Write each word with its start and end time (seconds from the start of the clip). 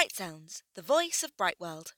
Bright 0.00 0.16
Sounds, 0.16 0.62
the 0.76 0.80
voice 0.80 1.22
of 1.22 1.36
Bright 1.36 1.60
World. 1.60 1.92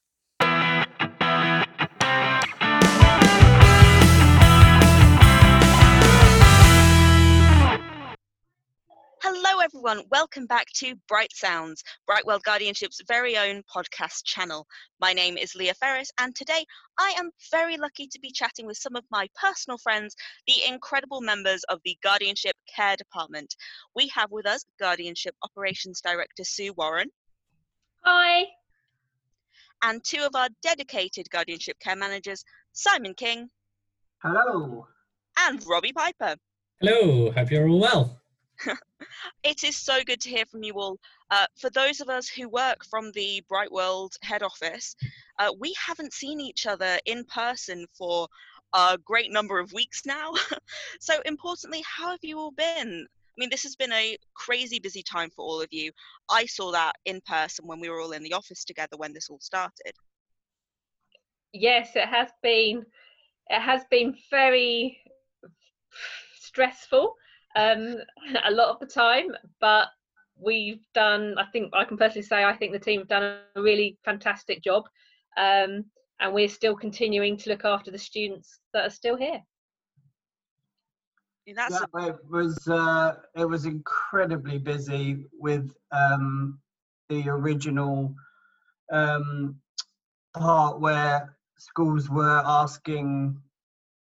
Hello, 9.21 9.61
everyone. 9.63 10.03
Welcome 10.11 10.47
back 10.47 10.67
to 10.79 10.97
Bright 11.07 11.33
Sounds, 11.33 11.85
Bright 12.05 12.27
World 12.27 12.43
Guardianship's 12.43 13.01
very 13.07 13.39
own 13.39 13.63
podcast 13.73 14.25
channel. 14.25 14.67
My 14.99 15.13
name 15.13 15.39
is 15.39 15.55
Lia 15.55 15.75
Ferris, 15.75 16.11
and 16.19 16.35
today 16.35 16.67
I 16.99 17.15
am 17.17 17.31
very 17.53 17.77
lucky 17.77 18.09
to 18.09 18.19
be 18.19 18.33
chatting 18.33 18.67
with 18.67 18.79
some 18.79 18.97
of 18.97 19.05
my 19.13 19.29
personal 19.41 19.79
friends, 19.79 20.17
the 20.49 20.55
incredible 20.69 21.21
members 21.21 21.63
of 21.69 21.79
the 21.85 21.97
Guardianship 22.03 22.57
Care 22.75 22.97
Department. 22.97 23.55
We 23.95 24.09
have 24.09 24.33
with 24.33 24.47
us 24.47 24.65
Guardianship 24.81 25.37
Operations 25.45 26.01
Director 26.01 26.43
Sue 26.43 26.73
Warren. 26.73 27.09
Hi. 28.05 28.47
And 29.83 30.03
two 30.03 30.23
of 30.25 30.35
our 30.35 30.49
dedicated 30.63 31.31
Guardianship 31.31 31.79
Care 31.79 31.97
Managers, 31.97 32.45
Simon 32.73 33.15
King. 33.15 33.49
Hello. 34.23 34.87
And 35.39 35.65
Robbie 35.67 35.93
Piper. 35.93 36.37
Hello, 36.81 37.31
hope 37.31 37.51
you're 37.51 37.69
all 37.69 37.81
well. 37.81 38.21
it 39.45 39.63
is 39.63 39.77
so 39.77 40.03
good 40.05 40.21
to 40.21 40.29
hear 40.29 40.45
from 40.47 40.65
you 40.65 40.75
all. 40.75 40.99
Uh, 41.31 41.47
for 41.59 41.71
those 41.71 42.01
of 42.01 42.09
us 42.09 42.29
who 42.29 42.49
work 42.49 42.85
from 42.91 43.13
the 43.13 43.43
Bright 43.49 43.71
World 43.71 44.15
head 44.23 44.43
office, 44.43 44.97
uh, 45.39 45.53
we 45.59 45.75
haven't 45.79 46.13
seen 46.13 46.41
each 46.41 46.67
other 46.67 46.99
in 47.07 47.25
person 47.25 47.87
for 47.97 48.27
a 48.75 48.99
great 49.05 49.31
number 49.31 49.61
of 49.61 49.73
weeks 49.73 50.03
now. 50.05 50.33
so, 51.01 51.21
importantly, 51.25 51.85
how 51.87 52.11
have 52.11 52.23
you 52.23 52.39
all 52.39 52.53
been? 52.53 53.07
I 53.33 53.37
mean, 53.39 53.51
this 53.51 53.63
has 53.63 53.77
been 53.77 53.93
a 53.93 54.17
crazy 54.35 54.79
busy 54.79 55.03
time 55.03 55.31
for 55.31 55.43
all 55.43 55.61
of 55.61 55.69
you. 55.71 55.91
I 56.31 56.45
saw 56.45 56.71
that 56.73 56.93
in 57.07 57.21
person 57.27 57.67
when 57.67 57.81
we 57.81 57.89
were 57.89 58.01
all 58.01 58.13
in 58.13 58.23
the 58.23 58.35
office 58.35 58.65
together 58.65 58.97
when 58.99 59.15
this 59.15 59.31
all 59.31 59.41
started. 59.41 59.93
Yes, 61.53 61.97
it 61.97 62.09
has 62.09 62.29
been. 62.43 62.85
It 63.49 63.61
has 63.61 63.83
been 63.91 64.15
very 64.31 64.99
stressful 66.41 67.15
um, 67.57 67.97
a 68.45 68.51
lot 68.51 68.69
of 68.69 68.81
the 68.81 68.87
time, 68.87 69.29
but 69.61 69.89
we've 70.37 70.85
done. 70.95 71.35
I 71.39 71.47
think 71.53 71.73
I 71.75 71.85
can 71.85 71.97
personally 71.97 72.27
say 72.27 72.45
I 72.45 72.57
think 72.57 72.73
the 72.73 72.79
team 72.79 73.01
have 73.01 73.09
done 73.09 73.39
a 73.57 73.63
really 73.63 73.99
fantastic 74.05 74.63
job, 74.63 74.85
um, 75.37 75.85
and 76.21 76.33
we're 76.33 76.49
still 76.49 76.77
continuing 76.77 77.37
to 77.39 77.51
look 77.51 77.65
after 77.65 77.91
the 77.91 77.99
students 77.99 78.61
that 78.73 78.87
are 78.87 78.91
still 78.91 79.17
here. 79.17 79.41
Yeah, 81.47 81.79
a- 81.95 82.09
it 82.09 82.17
was 82.31 82.69
uh, 82.69 83.17
it 83.37 83.45
was 83.45 83.67
incredibly 83.67 84.59
busy 84.59 85.27
with 85.39 85.71
um, 85.91 86.59
the 87.09 87.29
original 87.29 88.15
um, 88.93 89.57
part 90.37 90.81
where 90.81 91.37
schools 91.59 92.09
were 92.11 92.43
asking 92.45 93.41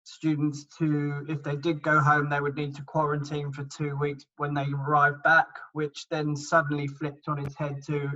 students 0.04 0.66
to, 0.78 1.24
if 1.28 1.42
they 1.42 1.56
did 1.56 1.82
go 1.82 2.00
home, 2.00 2.28
they 2.28 2.40
would 2.40 2.56
need 2.56 2.74
to 2.74 2.82
quarantine 2.82 3.52
for 3.52 3.64
two 3.64 3.96
weeks 3.96 4.24
when 4.36 4.54
they 4.54 4.66
arrived 4.74 5.22
back, 5.22 5.46
which 5.72 6.06
then 6.10 6.34
suddenly 6.36 6.86
flipped 6.86 7.28
on 7.28 7.38
its 7.38 7.54
head 7.56 7.80
to 7.86 8.10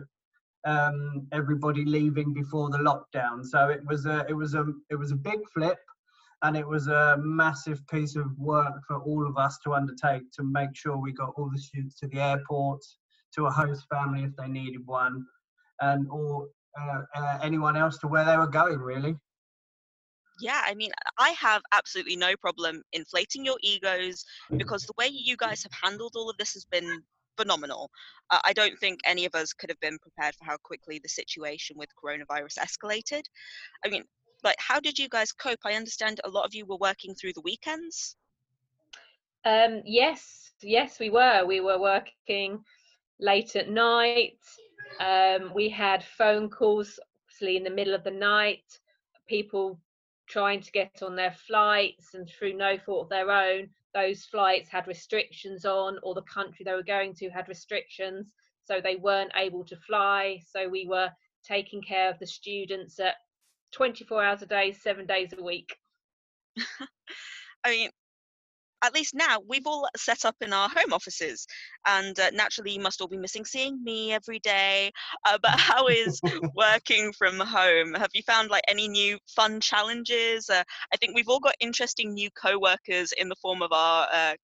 um, 0.64 1.26
everybody 1.32 1.84
leaving 1.84 2.32
before 2.32 2.70
the 2.70 2.78
lockdown. 2.78 3.44
So 3.44 3.68
it 3.68 3.84
was 3.86 4.06
a, 4.06 4.26
it 4.28 4.34
was 4.34 4.54
a, 4.54 4.66
it 4.90 4.96
was 4.96 5.12
a 5.12 5.16
big 5.16 5.40
flip, 5.54 5.78
and 6.42 6.56
it 6.56 6.66
was 6.66 6.86
a 6.88 7.16
massive 7.18 7.86
piece 7.88 8.16
of 8.16 8.26
work 8.38 8.74
for 8.86 8.98
all 8.98 9.26
of 9.26 9.36
us 9.36 9.58
to 9.64 9.74
undertake 9.74 10.30
to 10.32 10.42
make 10.42 10.74
sure 10.74 10.96
we 10.96 11.12
got 11.12 11.32
all 11.36 11.50
the 11.50 11.58
students 11.58 11.98
to 12.00 12.08
the 12.08 12.20
airport, 12.20 12.80
to 13.34 13.46
a 13.46 13.50
host 13.50 13.86
family 13.90 14.24
if 14.24 14.34
they 14.36 14.48
needed 14.48 14.86
one, 14.86 15.24
and 15.80 16.06
or 16.10 16.48
uh, 16.80 17.02
uh, 17.14 17.38
anyone 17.42 17.76
else 17.76 17.98
to 17.98 18.06
where 18.06 18.24
they 18.24 18.36
were 18.36 18.46
going 18.46 18.78
really 18.78 19.16
yeah, 20.40 20.62
I 20.64 20.74
mean, 20.74 20.90
I 21.18 21.30
have 21.30 21.62
absolutely 21.72 22.16
no 22.16 22.36
problem 22.36 22.82
inflating 22.92 23.44
your 23.44 23.56
egos 23.62 24.24
because 24.56 24.84
the 24.84 24.92
way 24.98 25.08
you 25.10 25.36
guys 25.36 25.62
have 25.62 25.72
handled 25.82 26.12
all 26.14 26.28
of 26.28 26.36
this 26.36 26.52
has 26.52 26.64
been 26.64 27.02
phenomenal. 27.36 27.90
Uh, 28.30 28.38
I 28.44 28.52
don't 28.52 28.78
think 28.78 29.00
any 29.04 29.24
of 29.24 29.34
us 29.34 29.52
could 29.52 29.70
have 29.70 29.80
been 29.80 29.98
prepared 29.98 30.34
for 30.34 30.44
how 30.44 30.56
quickly 30.62 31.00
the 31.02 31.08
situation 31.08 31.76
with 31.78 31.90
coronavirus 32.02 32.58
escalated. 32.58 33.22
I 33.84 33.88
mean, 33.88 34.04
like, 34.42 34.56
how 34.58 34.80
did 34.80 34.98
you 34.98 35.08
guys 35.08 35.32
cope? 35.32 35.60
I 35.64 35.74
understand 35.74 36.20
a 36.24 36.30
lot 36.30 36.44
of 36.44 36.54
you 36.54 36.66
were 36.66 36.76
working 36.76 37.14
through 37.14 37.32
the 37.34 37.40
weekends. 37.42 38.16
Um, 39.44 39.82
yes, 39.84 40.52
yes, 40.62 40.98
we 40.98 41.10
were. 41.10 41.44
We 41.46 41.60
were 41.60 41.78
working 41.78 42.64
late 43.20 43.56
at 43.56 43.70
night. 43.70 44.38
Um, 45.00 45.52
we 45.54 45.68
had 45.68 46.04
phone 46.04 46.50
calls, 46.50 46.98
obviously, 47.24 47.56
in 47.56 47.64
the 47.64 47.70
middle 47.70 47.94
of 47.94 48.04
the 48.04 48.10
night. 48.10 48.64
People 49.28 49.78
trying 50.28 50.60
to 50.60 50.72
get 50.72 51.02
on 51.02 51.16
their 51.16 51.34
flights 51.46 52.14
and 52.14 52.28
through 52.28 52.54
no 52.54 52.76
fault 52.78 53.04
of 53.04 53.08
their 53.08 53.30
own 53.30 53.68
those 53.94 54.24
flights 54.26 54.68
had 54.68 54.86
restrictions 54.86 55.64
on 55.64 55.98
or 56.02 56.14
the 56.14 56.22
country 56.22 56.64
they 56.64 56.74
were 56.74 56.82
going 56.82 57.14
to 57.14 57.30
had 57.30 57.48
restrictions 57.48 58.26
so 58.64 58.80
they 58.80 58.96
weren't 58.96 59.30
able 59.36 59.64
to 59.64 59.76
fly 59.76 60.38
so 60.46 60.68
we 60.68 60.86
were 60.86 61.08
taking 61.44 61.80
care 61.80 62.10
of 62.10 62.18
the 62.18 62.26
students 62.26 62.98
at 63.00 63.14
24 63.76 64.24
hours 64.24 64.42
a 64.42 64.46
day 64.46 64.72
7 64.72 65.06
days 65.06 65.34
a 65.38 65.42
week. 65.42 65.76
I 67.64 67.70
mean, 67.70 67.90
at 68.82 68.94
least 68.94 69.14
now 69.14 69.38
we've 69.46 69.66
all 69.66 69.86
set 69.96 70.24
up 70.24 70.36
in 70.40 70.54
our 70.54 70.68
home 70.68 70.92
offices 70.92 71.46
and 71.86 72.18
uh, 72.18 72.30
naturally 72.32 72.72
you 72.72 72.80
must 72.80 73.02
all 73.02 73.08
be 73.08 73.18
missing 73.18 73.44
seeing 73.44 73.82
me 73.84 74.12
every 74.12 74.38
day. 74.38 74.90
Uh, 75.26 75.36
but 75.42 75.50
how 75.60 75.88
is 75.88 76.20
working 76.54 77.12
from 77.12 77.38
home? 77.38 77.92
Have 77.94 78.10
you 78.14 78.22
found 78.22 78.48
like 78.48 78.64
any 78.66 78.88
new 78.88 79.18
fun 79.34 79.60
challenges? 79.60 80.48
Uh, 80.48 80.62
i 80.92 80.96
think 80.96 81.14
we've 81.14 81.28
all 81.28 81.40
got 81.40 81.54
interesting 81.60 82.14
new 82.14 82.30
co-workers 82.40 83.12
in 83.18 83.28
the 83.28 83.36
form 83.36 83.60
of 83.60 83.72
our 83.72 84.08
uh, 84.10 84.34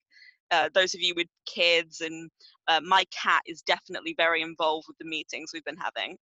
uh, 0.50 0.68
those 0.74 0.94
of 0.94 1.00
you 1.00 1.14
with 1.16 1.28
kids 1.46 2.02
and 2.02 2.30
uh, 2.68 2.80
my 2.84 3.04
cat 3.10 3.40
is 3.46 3.62
definitely 3.62 4.14
very 4.18 4.42
involved 4.42 4.84
with 4.86 4.98
the 4.98 5.06
meetings 5.06 5.50
we've 5.54 5.64
been 5.64 5.76
having 5.76 6.18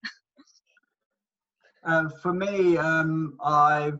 for 2.21 2.33
me 2.33 2.77
um, 2.77 3.37
i've 3.43 3.99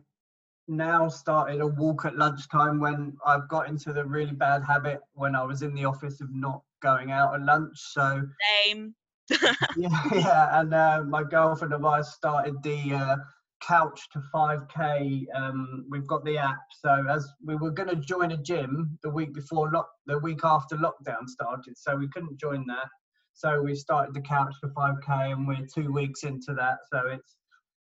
now 0.70 1.08
started 1.08 1.60
a 1.60 1.66
walk 1.66 2.04
at 2.04 2.16
lunchtime 2.16 2.80
when 2.80 3.16
I've 3.26 3.48
got 3.48 3.68
into 3.68 3.92
the 3.92 4.04
really 4.04 4.32
bad 4.32 4.62
habit 4.62 5.00
when 5.14 5.34
I 5.34 5.42
was 5.42 5.62
in 5.62 5.74
the 5.74 5.84
office 5.84 6.20
of 6.20 6.28
not 6.32 6.62
going 6.80 7.10
out 7.10 7.34
at 7.34 7.42
lunch. 7.42 7.76
So 7.76 8.22
same. 8.64 8.94
yeah, 9.76 9.88
yeah, 10.12 10.60
and 10.60 10.72
uh, 10.72 11.02
my 11.06 11.22
girlfriend 11.22 11.74
and 11.74 11.86
I 11.86 12.02
started 12.02 12.62
the 12.62 12.94
uh, 12.94 13.16
couch 13.62 14.08
to 14.12 14.22
5k. 14.34 15.24
Um, 15.34 15.84
we've 15.90 16.06
got 16.06 16.24
the 16.24 16.38
app, 16.38 16.60
so 16.80 17.04
as 17.08 17.28
we 17.44 17.56
were 17.56 17.70
going 17.70 17.90
to 17.90 17.96
join 17.96 18.32
a 18.32 18.36
gym 18.36 18.98
the 19.02 19.10
week 19.10 19.34
before 19.34 19.70
lock, 19.70 19.88
the 20.06 20.18
week 20.18 20.40
after 20.44 20.76
lockdown 20.76 21.28
started, 21.28 21.76
so 21.76 21.96
we 21.96 22.08
couldn't 22.08 22.40
join 22.40 22.66
that. 22.66 22.88
So 23.34 23.62
we 23.62 23.74
started 23.74 24.14
the 24.14 24.20
couch 24.20 24.54
to 24.62 24.68
5k, 24.68 25.32
and 25.32 25.46
we're 25.46 25.66
two 25.72 25.92
weeks 25.92 26.24
into 26.24 26.54
that. 26.54 26.78
So 26.92 27.06
it's 27.06 27.36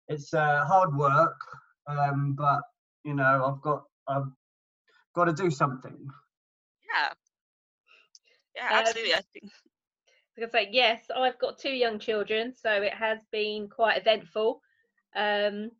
it's 0.08 0.34
uh, 0.34 0.64
hard 0.66 0.96
work, 0.96 1.38
um, 1.88 2.36
but 2.38 2.62
you 3.06 3.14
know 3.14 3.46
i've 3.46 3.62
got 3.62 3.84
i've 4.08 4.30
got 5.14 5.26
to 5.26 5.34
do 5.34 5.50
something 5.50 6.08
yeah 6.90 7.14
yeah 8.56 8.80
absolutely 8.80 9.14
um, 9.14 9.20
i 9.20 9.40
think 9.40 9.52
I 10.38 10.50
say 10.50 10.70
yes. 10.70 11.06
I've 11.16 11.40
got 11.40 11.58
two 11.58 11.70
young 11.70 11.98
children, 11.98 12.54
so 12.54 12.70
it 12.82 12.94
has 12.94 13.20
been 13.32 13.70
quite 13.70 13.98
eventful. 13.98 14.60
Um, 15.16 15.72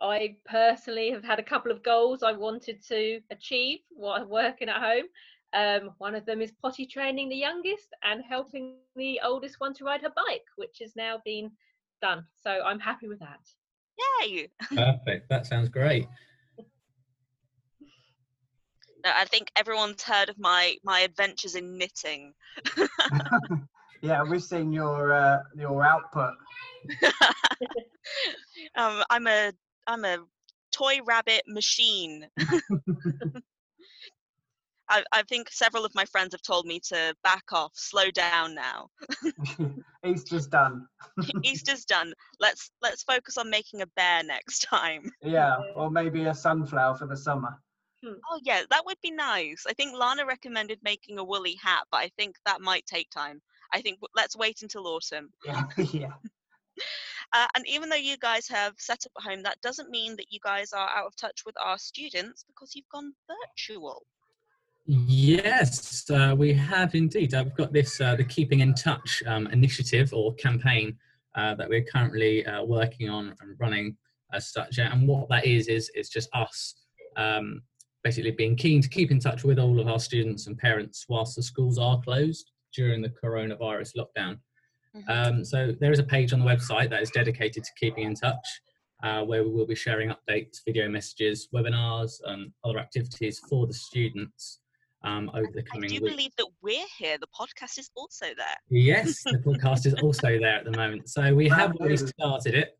I 0.00 0.36
personally 0.44 1.10
have 1.10 1.24
had 1.24 1.40
a 1.40 1.42
couple 1.42 1.72
of 1.72 1.82
goals 1.82 2.22
I 2.22 2.30
wanted 2.30 2.80
to 2.86 3.20
achieve 3.32 3.80
while 3.90 4.24
working 4.24 4.68
at 4.68 4.80
home. 4.80 5.06
Um, 5.52 5.94
one 5.98 6.14
of 6.14 6.24
them 6.26 6.40
is 6.40 6.52
potty 6.52 6.86
training 6.86 7.28
the 7.28 7.34
youngest 7.34 7.88
and 8.04 8.22
helping 8.22 8.76
the 8.94 9.20
oldest 9.24 9.58
one 9.58 9.74
to 9.74 9.84
ride 9.84 10.02
her 10.02 10.12
bike, 10.14 10.46
which 10.54 10.78
has 10.80 10.94
now 10.94 11.20
been 11.24 11.50
done. 12.02 12.26
So 12.42 12.50
I'm 12.50 12.78
happy 12.78 13.08
with 13.08 13.20
that. 13.20 13.40
Yay! 14.20 14.48
Perfect. 14.68 15.30
That 15.30 15.46
sounds 15.46 15.70
great. 15.70 16.06
I 19.04 19.24
think 19.24 19.50
everyone's 19.56 20.02
heard 20.02 20.28
of 20.28 20.38
my 20.38 20.76
my 20.84 21.00
adventures 21.00 21.54
in 21.54 21.78
knitting. 21.78 22.34
yeah, 24.02 24.22
we've 24.22 24.42
seen 24.42 24.72
your 24.72 25.12
uh, 25.12 25.38
your 25.56 25.82
output. 25.84 26.34
um, 28.76 29.02
I'm 29.10 29.26
a 29.26 29.52
I'm 29.86 30.04
a 30.04 30.18
toy 30.72 31.00
rabbit 31.04 31.42
machine. 31.46 32.28
I, 34.92 35.02
I 35.10 35.22
think 35.22 35.50
several 35.50 35.86
of 35.86 35.94
my 35.94 36.04
friends 36.04 36.34
have 36.34 36.42
told 36.42 36.66
me 36.66 36.78
to 36.88 37.14
back 37.24 37.44
off, 37.50 37.72
slow 37.74 38.10
down 38.10 38.54
now. 38.54 38.88
Easter's 40.06 40.46
done. 40.46 40.86
Easter's 41.42 41.84
done. 41.96 42.12
Let's 42.38 42.70
let's 42.82 43.02
focus 43.02 43.38
on 43.38 43.48
making 43.48 43.80
a 43.80 43.86
bear 43.96 44.22
next 44.22 44.60
time. 44.60 45.10
Yeah, 45.22 45.56
or 45.74 45.90
maybe 45.90 46.26
a 46.26 46.34
sunflower 46.34 46.96
for 46.96 47.06
the 47.06 47.16
summer. 47.16 47.58
Hmm. 48.04 48.18
Oh 48.30 48.40
yeah, 48.44 48.64
that 48.68 48.84
would 48.84 48.98
be 49.02 49.10
nice. 49.10 49.64
I 49.66 49.72
think 49.72 49.96
Lana 49.96 50.26
recommended 50.26 50.78
making 50.82 51.18
a 51.18 51.24
woolly 51.24 51.56
hat, 51.62 51.84
but 51.90 51.98
I 51.98 52.10
think 52.18 52.36
that 52.44 52.60
might 52.60 52.84
take 52.84 53.08
time. 53.08 53.40
I 53.72 53.80
think 53.80 53.98
let's 54.14 54.36
wait 54.36 54.60
until 54.60 54.86
autumn. 54.86 55.30
Yeah, 55.46 55.64
yeah. 55.92 56.12
Uh, 57.32 57.46
and 57.56 57.66
even 57.66 57.88
though 57.88 57.96
you 57.96 58.18
guys 58.18 58.46
have 58.48 58.74
set 58.76 59.06
up 59.06 59.12
at 59.16 59.30
home, 59.30 59.42
that 59.44 59.60
doesn't 59.62 59.88
mean 59.88 60.16
that 60.16 60.26
you 60.28 60.38
guys 60.44 60.74
are 60.74 60.90
out 60.94 61.06
of 61.06 61.16
touch 61.16 61.44
with 61.46 61.54
our 61.64 61.78
students 61.78 62.44
because 62.46 62.74
you've 62.74 62.88
gone 62.92 63.14
virtual. 63.26 64.02
Yes, 64.86 66.10
uh, 66.10 66.34
we 66.36 66.52
have 66.54 66.94
indeed. 66.94 67.34
Uh, 67.34 67.44
we've 67.44 67.54
got 67.54 67.72
this, 67.72 68.00
uh, 68.00 68.16
the 68.16 68.24
Keeping 68.24 68.60
in 68.60 68.74
Touch 68.74 69.22
um, 69.26 69.46
initiative 69.48 70.12
or 70.12 70.34
campaign 70.34 70.96
uh, 71.36 71.54
that 71.54 71.68
we're 71.68 71.84
currently 71.84 72.44
uh, 72.46 72.64
working 72.64 73.08
on 73.08 73.34
and 73.40 73.56
running 73.60 73.96
as 74.32 74.52
such. 74.52 74.78
And 74.78 75.06
what 75.06 75.28
that 75.28 75.46
is, 75.46 75.68
is 75.68 75.90
it's 75.94 76.08
just 76.08 76.28
us 76.34 76.74
um, 77.16 77.62
basically 78.02 78.32
being 78.32 78.56
keen 78.56 78.82
to 78.82 78.88
keep 78.88 79.12
in 79.12 79.20
touch 79.20 79.44
with 79.44 79.60
all 79.60 79.78
of 79.78 79.86
our 79.86 80.00
students 80.00 80.48
and 80.48 80.58
parents 80.58 81.06
whilst 81.08 81.36
the 81.36 81.42
schools 81.42 81.78
are 81.78 82.00
closed 82.00 82.50
during 82.74 83.02
the 83.02 83.12
coronavirus 83.22 83.92
lockdown. 83.96 84.38
Mhm. 84.96 85.08
Um, 85.08 85.44
so 85.44 85.72
there 85.80 85.92
is 85.92 86.00
a 86.00 86.04
page 86.04 86.32
on 86.32 86.40
the 86.40 86.46
website 86.46 86.90
that 86.90 87.02
is 87.02 87.10
dedicated 87.10 87.62
to 87.62 87.70
keeping 87.78 88.04
in 88.04 88.14
touch, 88.14 88.60
uh, 89.04 89.22
where 89.24 89.44
we 89.44 89.50
will 89.50 89.66
be 89.66 89.76
sharing 89.76 90.10
updates, 90.10 90.58
video 90.66 90.88
messages, 90.88 91.48
webinars, 91.54 92.20
and 92.24 92.52
other 92.64 92.78
activities 92.78 93.38
for 93.48 93.66
the 93.66 93.72
students 93.72 94.58
um, 95.04 95.30
over 95.34 95.48
the 95.52 95.64
I 95.72 95.74
do 95.74 95.80
weeks. 95.80 96.00
believe 96.00 96.30
that 96.38 96.46
we're 96.62 96.86
here. 96.98 97.18
The 97.18 97.26
podcast 97.28 97.78
is 97.78 97.90
also 97.94 98.26
there. 98.36 98.56
Yes, 98.68 99.22
the 99.24 99.38
podcast 99.46 99.86
is 99.86 99.94
also 99.94 100.38
there 100.38 100.56
at 100.56 100.64
the 100.64 100.76
moment. 100.76 101.08
So 101.08 101.34
we 101.34 101.48
have 101.48 101.74
already 101.76 101.96
started 101.96 102.54
it. 102.54 102.78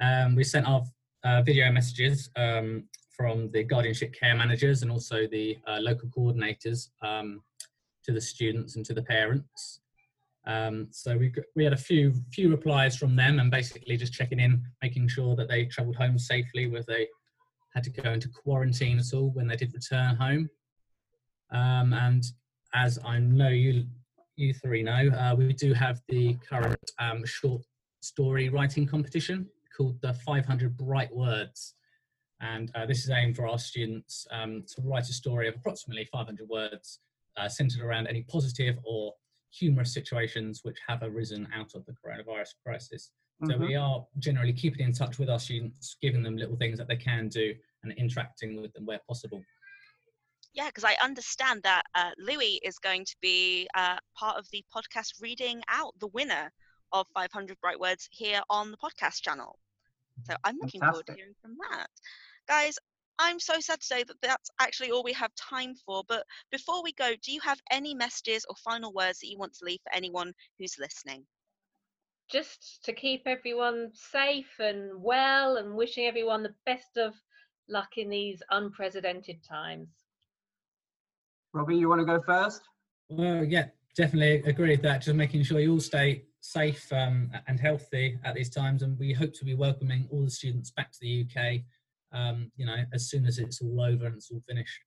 Um, 0.00 0.34
we 0.34 0.44
sent 0.44 0.66
off 0.66 0.88
uh, 1.24 1.42
video 1.42 1.70
messages 1.72 2.30
um, 2.36 2.84
from 3.10 3.50
the 3.50 3.64
guardianship 3.64 4.14
care 4.14 4.34
managers 4.34 4.82
and 4.82 4.90
also 4.90 5.26
the 5.26 5.58
uh, 5.66 5.78
local 5.80 6.08
coordinators 6.08 6.88
um, 7.02 7.42
to 8.04 8.12
the 8.12 8.20
students 8.20 8.76
and 8.76 8.84
to 8.84 8.94
the 8.94 9.02
parents. 9.02 9.80
Um, 10.46 10.88
so 10.92 11.16
we, 11.16 11.32
we 11.56 11.64
had 11.64 11.72
a 11.72 11.76
few 11.78 12.14
few 12.32 12.50
replies 12.50 12.96
from 12.96 13.16
them 13.16 13.40
and 13.40 13.50
basically 13.50 13.96
just 13.96 14.12
checking 14.12 14.38
in, 14.38 14.62
making 14.80 15.08
sure 15.08 15.34
that 15.34 15.48
they 15.48 15.64
travelled 15.64 15.96
home 15.96 16.18
safely, 16.18 16.68
whether 16.68 16.84
they 16.86 17.08
had 17.74 17.82
to 17.84 17.90
go 17.90 18.12
into 18.12 18.28
quarantine 18.28 18.98
at 18.98 19.12
all 19.12 19.30
when 19.30 19.48
they 19.48 19.56
did 19.56 19.74
return 19.74 20.14
home. 20.14 20.48
Um, 21.50 21.92
and 21.92 22.24
as 22.74 22.98
I 23.04 23.18
know 23.18 23.48
you 23.48 23.86
you 24.36 24.52
three 24.52 24.82
know, 24.82 25.08
uh, 25.18 25.34
we 25.34 25.52
do 25.54 25.72
have 25.72 26.02
the 26.08 26.34
current 26.46 26.78
um, 26.98 27.24
short 27.24 27.62
story 28.00 28.50
writing 28.50 28.86
competition 28.86 29.48
called 29.74 30.00
the 30.02 30.12
500 30.12 30.76
Bright 30.76 31.14
Words. 31.14 31.74
And 32.40 32.70
uh, 32.74 32.84
this 32.84 33.04
is 33.04 33.10
aimed 33.10 33.36
for 33.36 33.46
our 33.46 33.58
students 33.58 34.26
um, 34.30 34.62
to 34.74 34.82
write 34.82 35.08
a 35.08 35.12
story 35.14 35.48
of 35.48 35.54
approximately 35.54 36.06
500 36.12 36.46
words 36.48 37.00
uh, 37.38 37.48
centered 37.48 37.80
around 37.80 38.08
any 38.08 38.22
positive 38.24 38.78
or 38.84 39.14
humorous 39.50 39.94
situations 39.94 40.60
which 40.62 40.76
have 40.86 41.02
arisen 41.02 41.48
out 41.54 41.74
of 41.74 41.86
the 41.86 41.92
coronavirus 41.92 42.54
crisis. 42.62 43.10
So 43.44 43.54
Mhm. 43.54 43.60
we 43.60 43.74
are 43.74 44.06
generally 44.18 44.52
keeping 44.52 44.80
in 44.86 44.92
touch 44.92 45.18
with 45.18 45.30
our 45.30 45.38
students, 45.38 45.96
giving 46.00 46.22
them 46.22 46.36
little 46.36 46.56
things 46.56 46.78
that 46.78 46.88
they 46.88 46.96
can 46.96 47.28
do 47.28 47.54
and 47.82 47.92
interacting 47.92 48.60
with 48.60 48.72
them 48.74 48.86
where 48.86 49.00
possible. 49.06 49.42
Yeah, 50.56 50.68
because 50.68 50.84
I 50.84 50.96
understand 51.02 51.62
that 51.64 51.84
uh, 51.94 52.12
Louis 52.18 52.58
is 52.64 52.78
going 52.78 53.04
to 53.04 53.16
be 53.20 53.68
uh, 53.74 53.98
part 54.18 54.38
of 54.38 54.48
the 54.50 54.64
podcast 54.74 55.20
reading 55.20 55.62
out 55.68 55.94
the 56.00 56.08
winner 56.08 56.50
of 56.92 57.06
500 57.14 57.60
Bright 57.60 57.78
Words 57.78 58.08
here 58.10 58.40
on 58.48 58.70
the 58.70 58.78
podcast 58.78 59.20
channel. 59.20 59.58
So 60.24 60.34
I'm 60.44 60.56
looking 60.58 60.82
forward 60.82 61.06
to 61.06 61.12
hearing 61.12 61.34
from 61.42 61.56
that. 61.70 61.88
Guys, 62.48 62.78
I'm 63.18 63.38
so 63.38 63.60
sad 63.60 63.80
to 63.80 63.86
say 63.86 64.02
that 64.04 64.20
that's 64.22 64.50
actually 64.58 64.92
all 64.92 65.04
we 65.04 65.12
have 65.12 65.30
time 65.34 65.74
for. 65.74 66.02
But 66.08 66.24
before 66.50 66.82
we 66.82 66.94
go, 66.94 67.12
do 67.22 67.32
you 67.32 67.40
have 67.40 67.60
any 67.70 67.94
messages 67.94 68.46
or 68.48 68.56
final 68.56 68.94
words 68.94 69.20
that 69.20 69.28
you 69.28 69.38
want 69.38 69.52
to 69.54 69.64
leave 69.66 69.80
for 69.82 69.94
anyone 69.94 70.32
who's 70.58 70.78
listening? 70.78 71.26
Just 72.30 72.82
to 72.84 72.94
keep 72.94 73.26
everyone 73.26 73.90
safe 73.92 74.58
and 74.58 75.02
well 75.02 75.56
and 75.58 75.76
wishing 75.76 76.06
everyone 76.06 76.42
the 76.42 76.54
best 76.64 76.96
of 76.96 77.14
luck 77.68 77.98
in 77.98 78.08
these 78.08 78.42
unprecedented 78.50 79.44
times. 79.44 80.05
Robbie, 81.52 81.76
you 81.76 81.88
want 81.88 82.00
to 82.00 82.04
go 82.04 82.20
first? 82.20 82.62
Well, 83.08 83.44
yeah, 83.44 83.66
definitely 83.96 84.48
agree 84.50 84.70
with 84.70 84.82
that. 84.82 85.02
Just 85.02 85.16
making 85.16 85.42
sure 85.42 85.60
you 85.60 85.72
all 85.72 85.80
stay 85.80 86.24
safe 86.40 86.92
um, 86.92 87.30
and 87.46 87.58
healthy 87.58 88.18
at 88.24 88.34
these 88.34 88.50
times, 88.50 88.82
and 88.82 88.98
we 88.98 89.12
hope 89.12 89.32
to 89.34 89.44
be 89.44 89.54
welcoming 89.54 90.08
all 90.10 90.24
the 90.24 90.30
students 90.30 90.70
back 90.70 90.92
to 90.92 90.98
the 91.00 91.26
UK. 91.26 91.60
Um, 92.12 92.50
you 92.56 92.66
know, 92.66 92.76
as 92.92 93.08
soon 93.10 93.26
as 93.26 93.38
it's 93.38 93.60
all 93.60 93.80
over 93.80 94.06
and 94.06 94.16
it's 94.16 94.30
all 94.30 94.42
finished. 94.48 94.80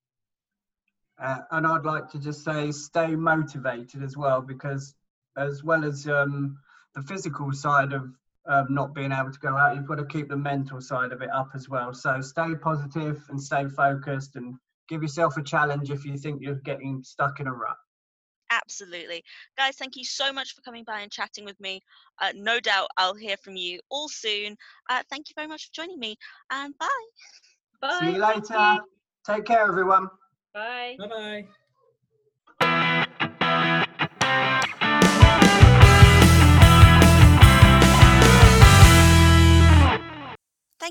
Uh, 1.21 1.39
and 1.51 1.67
I'd 1.67 1.83
like 1.83 2.09
to 2.11 2.19
just 2.19 2.45
say 2.45 2.71
stay 2.71 3.15
motivated 3.15 4.03
as 4.03 4.15
well, 4.15 4.41
because 4.41 4.95
as 5.38 5.63
well 5.63 5.83
as 5.83 6.07
um, 6.07 6.57
the 6.95 7.01
physical 7.01 7.51
side 7.51 7.94
of 7.94 8.09
um, 8.47 8.67
not 8.69 8.95
being 8.95 9.11
able 9.11 9.31
to 9.31 9.39
go 9.39 9.56
out, 9.56 9.75
you've 9.75 9.88
got 9.88 9.95
to 9.95 10.06
keep 10.06 10.29
the 10.29 10.38
mental 10.38 10.81
side 10.81 11.11
of 11.11 11.21
it 11.21 11.29
up 11.29 11.50
as 11.56 11.69
well. 11.69 11.94
So 11.94 12.21
stay 12.21 12.56
positive 12.56 13.21
and 13.29 13.41
stay 13.41 13.67
focused 13.67 14.35
and 14.35 14.56
give 14.89 15.01
yourself 15.01 15.38
a 15.38 15.44
challenge 15.44 15.91
if 15.91 16.06
you 16.06 16.18
think 16.18 16.41
you're 16.41 16.56
getting 16.56 17.03
stuck 17.03 17.39
in 17.39 17.47
a 17.47 17.53
rut. 17.53 17.77
Absolutely. 18.51 19.24
Guys, 19.57 19.75
thank 19.75 19.95
you 19.95 20.03
so 20.03 20.33
much 20.33 20.56
for 20.56 20.62
coming 20.62 20.83
by 20.83 21.01
and 21.01 21.12
chatting 21.12 21.45
with 21.45 21.59
me. 21.59 21.81
Uh, 22.19 22.31
no 22.36 22.59
doubt 22.59 22.89
I'll 22.97 23.13
hear 23.13 23.38
from 23.38 23.56
you 23.56 23.80
all 23.89 24.09
soon. 24.09 24.57
Uh, 24.89 25.03
thank 25.09 25.30
you 25.30 25.33
very 25.36 25.47
much 25.47 25.68
for 25.68 25.81
joining 25.81 26.00
me, 26.00 26.18
and 26.50 26.74
bye. 26.80 26.88
Bye. 27.81 27.97
See 28.00 28.13
you 28.13 28.19
thank 28.19 28.50
later. 28.50 28.80
Take 29.25 29.45
care, 29.45 29.68
everyone. 29.68 30.07
Bye. 30.53 30.95
Bye 30.97 31.07
bye. 31.07 31.47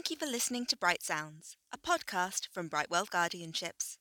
Thank 0.08 0.22
you 0.22 0.26
for 0.26 0.32
listening 0.32 0.64
to 0.64 0.74
Bright 0.74 1.02
Sounds, 1.02 1.58
a 1.70 1.76
podcast 1.76 2.48
from 2.50 2.68
Bright 2.68 2.90
World 2.90 3.10
Guardianships. 3.10 3.98